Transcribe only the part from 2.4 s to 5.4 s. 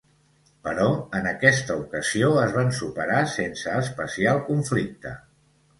es van superar sense especial conflicte.